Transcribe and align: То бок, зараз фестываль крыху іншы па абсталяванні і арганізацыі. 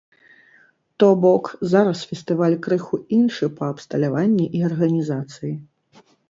То 1.01 1.09
бок, 1.25 1.51
зараз 1.73 2.01
фестываль 2.11 2.55
крыху 2.69 2.99
іншы 3.19 3.51
па 3.61 3.69
абсталяванні 3.75 4.49
і 4.61 4.63
арганізацыі. 4.71 5.55